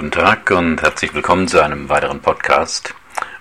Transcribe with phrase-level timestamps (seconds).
[0.00, 2.94] Guten Tag und herzlich willkommen zu einem weiteren Podcast.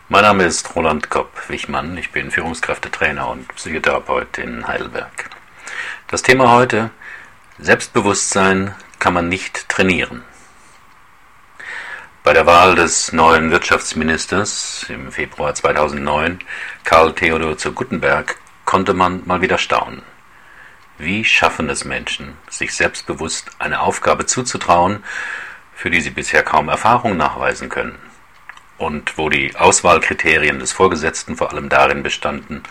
[0.09, 1.97] Mein Name ist Roland Kopp-Wichmann.
[1.97, 5.29] Ich bin Führungskräftetrainer und Psychotherapeut in Heidelberg.
[6.09, 6.89] Das Thema heute:
[7.59, 10.25] Selbstbewusstsein kann man nicht trainieren.
[12.25, 16.39] Bei der Wahl des neuen Wirtschaftsministers im Februar 2009,
[16.83, 18.35] Karl Theodor zu Guttenberg,
[18.65, 20.01] konnte man mal wieder staunen.
[20.97, 25.05] Wie schaffen es Menschen, sich selbstbewusst eine Aufgabe zuzutrauen,
[25.79, 27.97] für die sie bisher kaum Erfahrung nachweisen können?
[28.77, 32.63] Und wo die Auswahlkriterien des Vorgesetzten vor allem darin bestanden,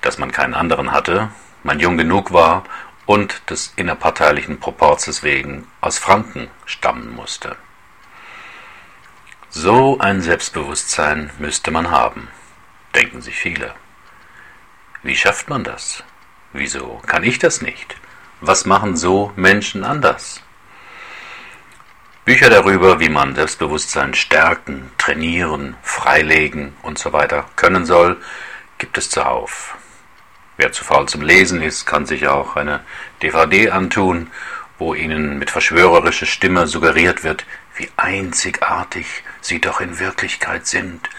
[0.00, 1.30] dass man keinen anderen hatte,
[1.62, 2.64] man jung genug war
[3.06, 7.56] und des innerparteilichen Proporzes wegen aus Franken stammen musste.
[9.48, 12.26] So ein Selbstbewusstsein müsste man haben,
[12.96, 13.74] denken sich viele.
[15.04, 16.02] Wie schafft man das?
[16.52, 17.94] Wieso kann ich das nicht?
[18.40, 20.43] Was machen so Menschen anders?
[22.24, 28.18] Bücher darüber, wie man Selbstbewusstsein stärken, trainieren, freilegen und so weiter können soll,
[28.78, 29.76] gibt es zuhauf.
[30.56, 32.80] Wer zu faul zum Lesen ist, kann sich auch eine
[33.20, 34.30] DVD antun,
[34.78, 37.44] wo ihnen mit verschwörerischer Stimme suggeriert wird,
[37.76, 41.10] wie einzigartig sie doch in Wirklichkeit sind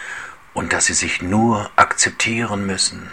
[0.54, 3.12] und dass sie sich nur akzeptieren müssen.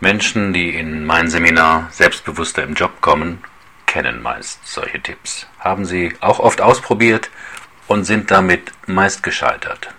[0.00, 3.44] Menschen, die in mein Seminar Selbstbewusster im Job kommen,
[3.92, 7.28] kennen meist solche Tipps, haben sie auch oft ausprobiert
[7.88, 9.92] und sind damit meist gescheitert.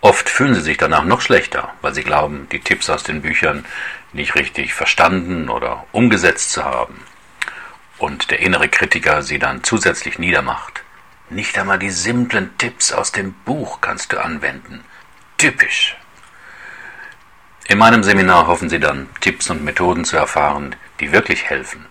[0.00, 3.66] Oft fühlen sie sich danach noch schlechter, weil sie glauben, die Tipps aus den Büchern
[4.14, 7.04] nicht richtig verstanden oder umgesetzt zu haben
[7.98, 10.82] und der innere Kritiker sie dann zusätzlich niedermacht.
[11.28, 14.84] Nicht einmal die simplen Tipps aus dem Buch kannst du anwenden.
[15.36, 15.96] Typisch.
[17.68, 21.84] In meinem Seminar hoffen Sie dann, Tipps und Methoden zu erfahren, die wirklich helfen.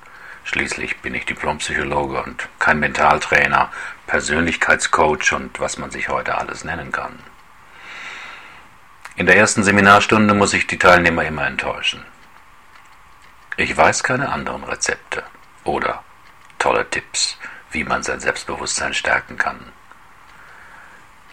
[0.45, 3.71] Schließlich bin ich Diplompsychologe und kein Mentaltrainer,
[4.05, 7.19] Persönlichkeitscoach und was man sich heute alles nennen kann.
[9.15, 12.05] In der ersten Seminarstunde muss ich die Teilnehmer immer enttäuschen.
[13.57, 15.23] Ich weiß keine anderen Rezepte
[15.63, 16.03] oder
[16.59, 17.37] tolle Tipps,
[17.71, 19.59] wie man sein Selbstbewusstsein stärken kann.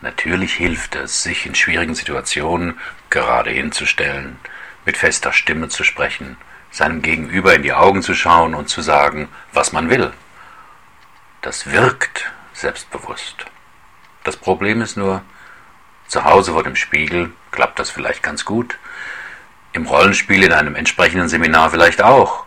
[0.01, 2.79] Natürlich hilft es, sich in schwierigen Situationen
[3.11, 4.39] gerade hinzustellen,
[4.87, 6.37] mit fester Stimme zu sprechen,
[6.73, 10.13] seinem Gegenüber in die Augen zu schauen und zu sagen, was man will.
[11.43, 13.47] Das wirkt selbstbewusst.
[14.25, 15.23] Das Problem ist nur,
[16.09, 18.79] zu Hause vor dem Spiegel klappt das vielleicht ganz gut,
[19.73, 22.45] im Rollenspiel in einem entsprechenden Seminar vielleicht auch.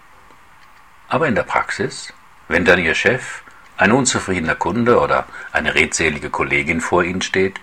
[1.07, 2.13] Aber in der Praxis,
[2.47, 3.41] wenn dann Ihr Chef,
[3.77, 7.59] ein unzufriedener Kunde oder eine redselige Kollegin vor Ihnen steht,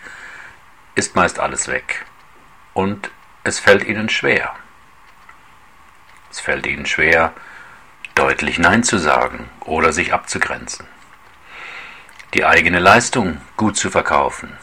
[0.95, 2.05] ist meist alles weg.
[2.75, 3.11] Und
[3.45, 4.55] es fällt Ihnen schwer.
[6.33, 7.35] Es fällt Ihnen schwer,
[8.15, 10.87] deutlich Nein zu sagen oder sich abzugrenzen.
[12.33, 14.57] Die eigene Leistung gut zu verkaufen.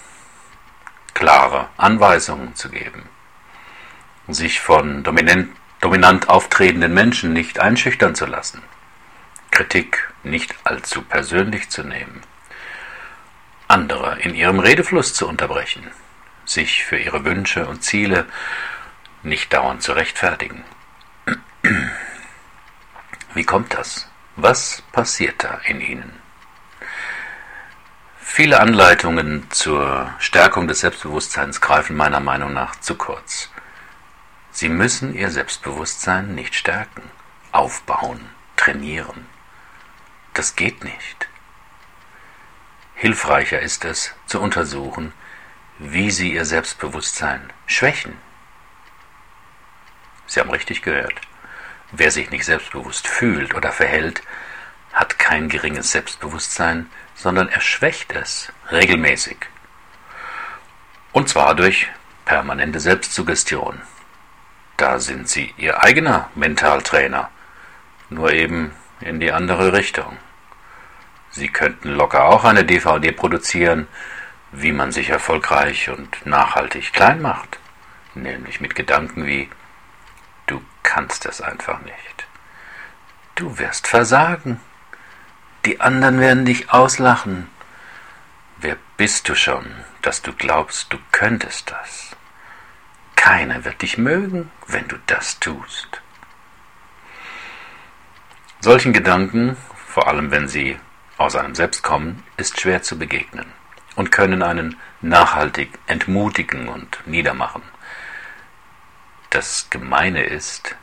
[1.14, 3.08] Klare Anweisungen zu geben.
[4.28, 8.64] Sich von dominant, dominant auftretenden Menschen nicht einschüchtern zu lassen.
[9.52, 12.22] Kritik nicht allzu persönlich zu nehmen.
[13.68, 15.86] Andere in ihrem Redefluss zu unterbrechen.
[16.46, 18.26] Sich für ihre Wünsche und Ziele
[19.22, 20.64] nicht dauernd zu rechtfertigen.
[23.34, 24.08] Wie kommt das?
[24.36, 26.20] Was passiert da in Ihnen?
[28.20, 33.50] Viele Anleitungen zur Stärkung des Selbstbewusstseins greifen meiner Meinung nach zu kurz.
[34.52, 37.04] Sie müssen Ihr Selbstbewusstsein nicht stärken,
[37.52, 39.26] aufbauen, trainieren.
[40.34, 41.28] Das geht nicht.
[42.96, 45.14] Hilfreicher ist es, zu untersuchen,
[45.78, 48.18] wie Sie Ihr Selbstbewusstsein schwächen.
[50.28, 51.20] Sie haben richtig gehört.
[51.92, 54.22] Wer sich nicht selbstbewusst fühlt oder verhält,
[54.94, 59.38] hat kein geringes Selbstbewusstsein, sondern er schwächt es regelmäßig.
[61.12, 61.88] Und zwar durch
[62.26, 63.82] permanente Selbstsuggestion.
[64.78, 67.30] Da sind Sie Ihr eigener Mentaltrainer,
[68.10, 68.72] nur eben
[69.02, 70.18] in die andere Richtung.
[71.32, 73.88] Sie könnten locker auch eine DVD produzieren,
[74.52, 77.60] wie man sich erfolgreich und nachhaltig klein macht,
[78.16, 79.50] nämlich mit Gedanken wie
[80.90, 82.28] kannst es einfach nicht.
[83.36, 84.60] Du wirst versagen.
[85.66, 87.48] Die anderen werden dich auslachen.
[88.58, 89.68] Wer bist du schon,
[90.02, 92.16] dass du glaubst, du könntest das?
[93.16, 96.02] Keiner wird dich mögen, wenn du das tust.
[98.60, 100.80] Solchen Gedanken, vor allem wenn sie
[101.18, 103.46] aus einem selbst kommen, ist schwer zu begegnen
[103.96, 107.62] und können einen nachhaltig entmutigen und niedermachen.
[109.30, 110.76] Das Gemeine ist,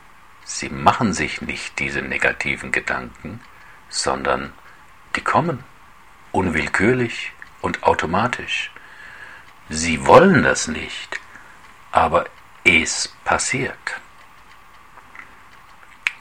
[0.44, 3.40] sie machen sich nicht diese negativen Gedanken,
[3.88, 4.52] sondern
[5.16, 5.64] die kommen
[6.30, 8.70] unwillkürlich und automatisch.
[9.68, 11.18] Sie wollen das nicht,
[11.90, 12.26] aber
[12.62, 14.00] es passiert.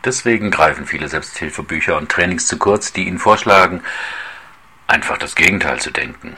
[0.04, 3.84] Deswegen greifen viele Selbsthilfebücher und Trainings zu kurz, die ihnen vorschlagen,
[4.88, 6.38] einfach das Gegenteil zu denken.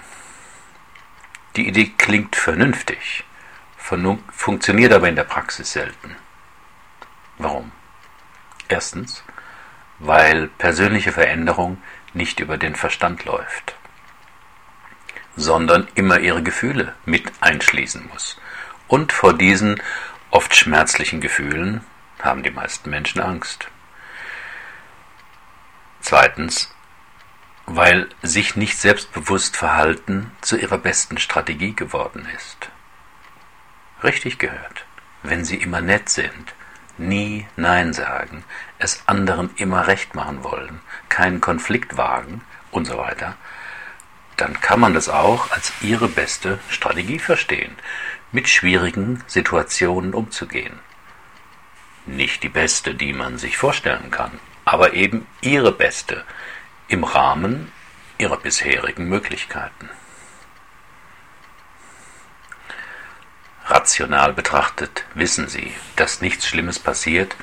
[1.55, 3.25] Die Idee klingt vernünftig,
[4.31, 6.15] funktioniert aber in der Praxis selten.
[7.37, 7.71] Warum?
[8.67, 9.23] Erstens,
[9.99, 11.81] weil persönliche Veränderung
[12.13, 13.75] nicht über den Verstand läuft,
[15.35, 18.37] sondern immer ihre Gefühle mit einschließen muss.
[18.87, 19.81] Und vor diesen
[20.31, 21.81] oft schmerzlichen Gefühlen
[22.21, 23.67] haben die meisten Menschen Angst.
[26.01, 26.73] Zweitens,
[27.65, 32.69] weil sich nicht selbstbewusst verhalten zu ihrer besten Strategie geworden ist.
[34.03, 34.85] Richtig gehört,
[35.23, 36.53] wenn sie immer nett sind,
[36.97, 38.43] nie Nein sagen,
[38.79, 42.41] es anderen immer recht machen wollen, keinen Konflikt wagen
[42.71, 43.35] und so weiter,
[44.35, 47.75] dann kann man das auch als ihre beste Strategie verstehen,
[48.31, 50.79] mit schwierigen Situationen umzugehen.
[52.05, 56.23] Nicht die beste, die man sich vorstellen kann, aber eben ihre beste
[56.87, 57.71] im Rahmen
[58.17, 59.89] ihrer bisherigen Möglichkeiten.
[63.69, 67.35] Rational betrachtet wissen Sie, dass nichts Schlimmes passiert,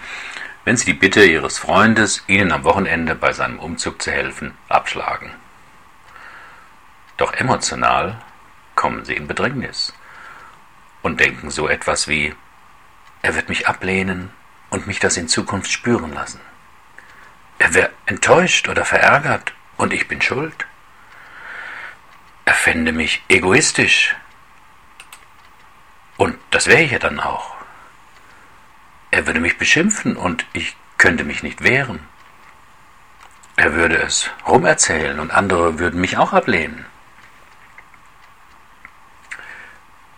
[0.65, 5.31] wenn Sie die Bitte Ihres Freundes, Ihnen am Wochenende bei seinem Umzug zu helfen, abschlagen.
[7.19, 8.23] Doch emotional
[8.75, 9.93] kommen Sie in Bedrängnis
[11.03, 12.35] und denken so etwas wie,
[13.21, 14.31] er wird mich ablehnen
[14.71, 16.41] und mich das in Zukunft spüren lassen.
[17.59, 20.67] Er wäre enttäuscht oder verärgert und ich bin schuld.
[22.47, 24.17] Er fände mich egoistisch
[26.17, 27.55] und das wäre ich ja dann auch.
[29.11, 32.01] Er würde mich beschimpfen und ich könnte mich nicht wehren.
[33.57, 36.85] Er würde es rumerzählen und andere würden mich auch ablehnen.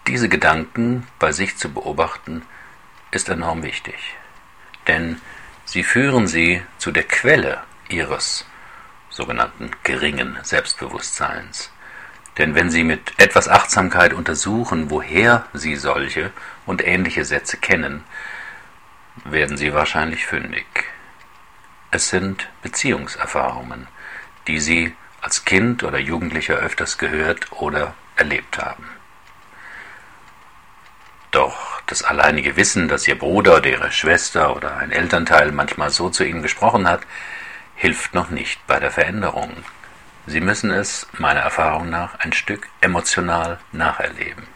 [0.07, 2.43] Diese Gedanken bei sich zu beobachten,
[3.11, 4.17] ist enorm wichtig,
[4.87, 5.21] denn
[5.65, 8.47] sie führen sie zu der Quelle ihres
[9.11, 11.71] sogenannten geringen Selbstbewusstseins.
[12.39, 16.31] Denn wenn Sie mit etwas Achtsamkeit untersuchen, woher Sie solche
[16.67, 18.05] und ähnliche Sätze kennen,
[19.25, 20.67] werden Sie wahrscheinlich fündig.
[21.91, 23.87] Es sind Beziehungserfahrungen,
[24.47, 28.87] die Sie als Kind oder Jugendlicher öfters gehört oder erlebt haben.
[31.31, 36.11] Doch das alleinige Wissen, dass Ihr Bruder oder Ihre Schwester oder ein Elternteil manchmal so
[36.11, 37.01] zu Ihnen gesprochen hat,
[37.75, 39.53] hilft noch nicht bei der Veränderung.
[40.27, 44.49] Sie müssen es, meiner Erfahrung nach, ein Stück emotional nacherleben.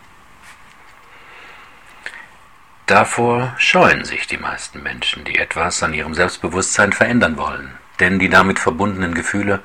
[2.86, 8.28] Davor scheuen sich die meisten Menschen, die etwas an ihrem Selbstbewusstsein verändern wollen, denn die
[8.28, 9.62] damit verbundenen Gefühle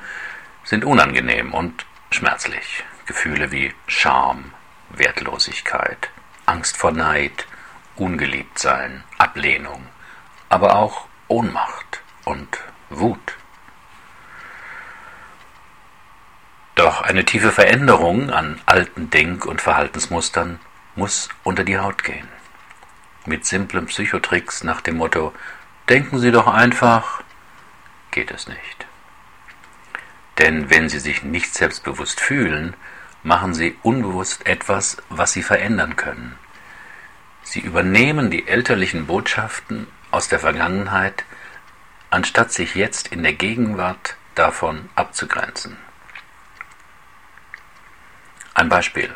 [0.63, 2.83] sind unangenehm und schmerzlich.
[3.07, 4.53] Gefühle wie Scham,
[4.89, 6.09] Wertlosigkeit,
[6.45, 7.47] Angst vor Neid,
[7.95, 9.87] Ungeliebtsein, Ablehnung,
[10.49, 12.59] aber auch Ohnmacht und
[12.91, 13.37] Wut.
[16.75, 20.60] Doch eine tiefe Veränderung an alten Denk- und Verhaltensmustern
[20.95, 22.27] muss unter die Haut gehen.
[23.25, 25.34] Mit simplen Psychotricks nach dem Motto
[25.89, 27.22] Denken Sie doch einfach
[28.12, 28.88] geht es nicht.
[30.39, 32.75] Denn wenn Sie sich nicht selbstbewusst fühlen,
[33.24, 36.38] machen Sie unbewusst etwas, was Sie verändern können.
[37.44, 41.24] Sie übernehmen die elterlichen Botschaften aus der Vergangenheit,
[42.10, 45.77] anstatt sich jetzt in der Gegenwart davon abzugrenzen.
[48.55, 49.13] Ein Beispiel.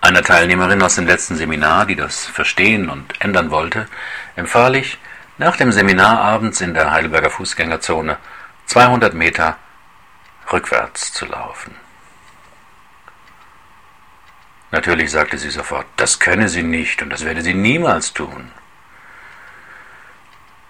[0.00, 3.88] Einer Teilnehmerin aus dem letzten Seminar, die das verstehen und ändern wollte,
[4.36, 4.98] empfahl ich,
[5.36, 8.16] nach dem Seminar abends in der Heidelberger Fußgängerzone
[8.66, 9.58] 200 Meter
[10.52, 11.74] rückwärts zu laufen.
[14.70, 18.52] Natürlich sagte sie sofort, das könne sie nicht und das werde sie niemals tun.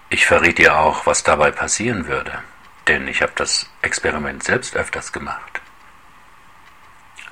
[0.08, 2.38] Ich verriet ihr auch, was dabei passieren würde,
[2.88, 5.60] denn ich habe das Experiment selbst öfters gemacht.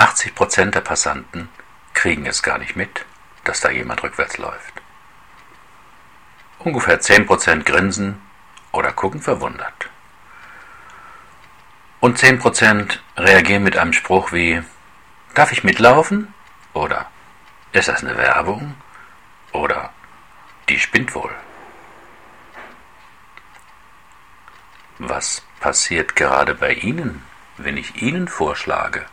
[0.03, 1.49] 80 Prozent der Passanten
[1.95, 3.07] kriegen es gar nicht mit,
[3.45, 4.83] dass da jemand rückwärts läuft.
[6.59, 8.21] Ungefähr 10 Prozent grinsen
[8.73, 9.91] oder gucken verwundert.
[12.01, 14.61] Und 10 Prozent reagieren mit einem Spruch wie
[15.35, 16.35] Darf ich mitlaufen?
[16.73, 17.09] Oder
[17.71, 18.75] Ist das eine Werbung?
[19.53, 19.93] Oder
[20.69, 21.33] Die spinnt wohl.
[24.99, 27.23] Was passiert gerade bei Ihnen,
[27.57, 29.07] wenn ich Ihnen vorschlage,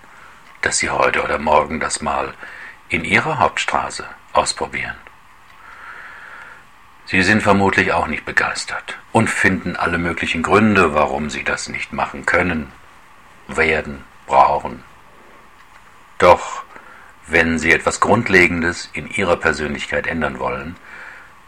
[0.62, 2.34] dass Sie heute oder morgen das mal
[2.90, 4.96] in Ihrer Hauptstraße ausprobieren.
[7.06, 11.92] Sie sind vermutlich auch nicht begeistert und finden alle möglichen Gründe, warum Sie das nicht
[11.92, 12.72] machen können,
[13.48, 14.84] werden, brauchen.
[16.20, 16.64] Doch
[17.26, 20.76] wenn Sie etwas Grundlegendes in Ihrer Persönlichkeit ändern wollen,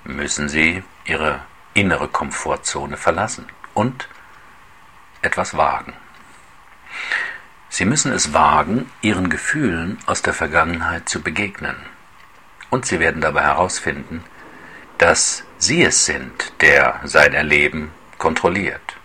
[0.03, 1.41] müssen Sie Ihre
[1.73, 4.07] innere Komfortzone verlassen und
[5.21, 5.93] etwas wagen.
[7.81, 11.75] Sie müssen es wagen, Ihren Gefühlen aus der Vergangenheit zu begegnen.
[12.69, 14.23] Und Sie werden dabei herausfinden,
[14.99, 18.97] dass Sie es sind, der sein Erleben kontrolliert.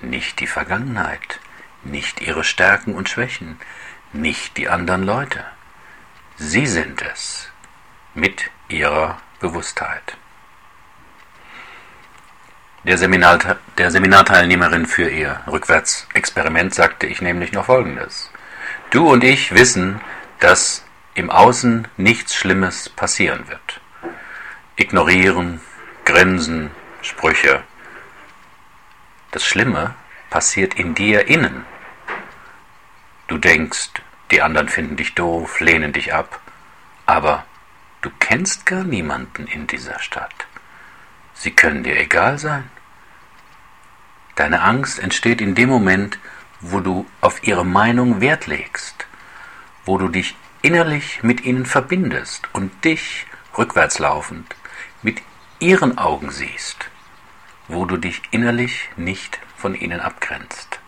[0.00, 1.40] Nicht die Vergangenheit,
[1.84, 3.60] nicht Ihre Stärken und Schwächen,
[4.14, 5.44] nicht die anderen Leute.
[6.36, 7.52] Sie sind es
[8.14, 10.16] mit Ihrer Bewusstheit.
[12.84, 13.38] Der, Seminar,
[13.76, 18.30] der Seminarteilnehmerin für ihr Rückwärtsexperiment sagte ich nämlich noch Folgendes.
[18.90, 20.00] Du und ich wissen,
[20.38, 23.80] dass im Außen nichts Schlimmes passieren wird.
[24.76, 25.60] Ignorieren,
[26.04, 26.70] Grinsen,
[27.02, 27.64] Sprüche.
[29.32, 29.94] Das Schlimme
[30.30, 31.66] passiert in dir innen.
[33.26, 33.90] Du denkst,
[34.30, 36.40] die anderen finden dich doof, lehnen dich ab,
[37.06, 37.44] aber
[38.02, 40.47] du kennst gar niemanden in dieser Stadt.
[41.38, 42.68] Sie können dir egal sein.
[44.34, 46.18] Deine Angst entsteht in dem Moment,
[46.60, 49.06] wo du auf ihre Meinung Wert legst,
[49.84, 53.24] wo du dich innerlich mit ihnen verbindest und dich
[53.56, 54.56] rückwärts laufend
[55.02, 55.22] mit
[55.60, 56.90] ihren Augen siehst,
[57.68, 60.80] wo du dich innerlich nicht von ihnen abgrenzt.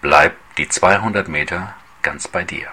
[0.00, 2.70] Bleib die 200 Meter ganz bei dir.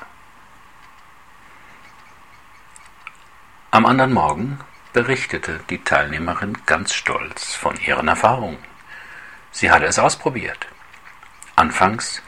[3.72, 4.60] Am anderen Morgen
[4.98, 8.58] berichtete die Teilnehmerin ganz stolz von ihren Erfahrungen.
[9.52, 10.66] Sie hatte es ausprobiert.
[11.56, 12.24] Anfangs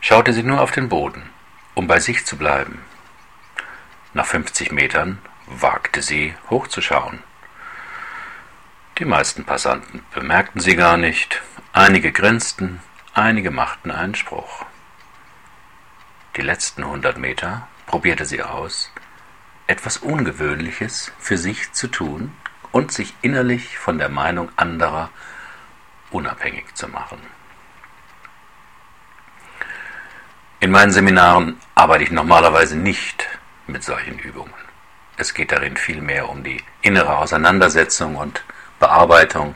[0.00, 1.28] schaute sie nur auf den Boden,
[1.74, 2.82] um bei sich zu bleiben.
[4.14, 7.22] Nach 50 Metern wagte sie hochzuschauen.
[8.96, 11.42] Die meisten Passanten bemerkten sie gar nicht,
[11.74, 12.80] einige grinsten,
[13.12, 14.64] einige machten einen Spruch.
[16.36, 18.90] Die letzten hundert Meter probierte sie aus,
[19.66, 22.32] etwas Ungewöhnliches für sich zu tun
[22.72, 25.10] und sich innerlich von der Meinung anderer
[26.10, 27.18] unabhängig zu machen.
[30.60, 33.26] In meinen Seminaren arbeite ich normalerweise nicht
[33.66, 34.52] mit solchen Übungen.
[35.16, 38.44] Es geht darin vielmehr um die innere Auseinandersetzung und
[38.78, 39.54] Bearbeitung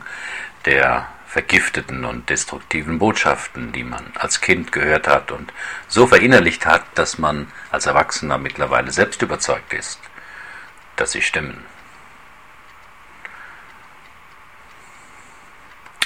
[0.65, 5.53] der vergifteten und destruktiven Botschaften, die man als Kind gehört hat und
[5.87, 10.01] so verinnerlicht hat, dass man als Erwachsener mittlerweile selbst überzeugt ist,
[10.97, 11.63] dass sie stimmen.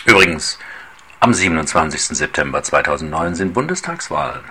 [0.05, 0.59] Übrigens,
[1.21, 2.19] am 27.
[2.19, 4.43] September 2009 sind Bundestagswahlen.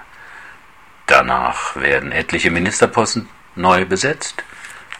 [1.07, 4.45] Danach werden etliche Ministerposten neu besetzt.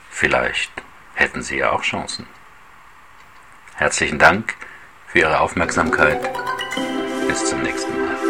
[0.10, 0.74] Vielleicht
[1.14, 2.28] hätten Sie ja auch Chancen.
[3.76, 4.56] Herzlichen Dank
[5.10, 6.20] für Ihre Aufmerksamkeit.
[7.28, 8.29] Bis zum nächsten Mal.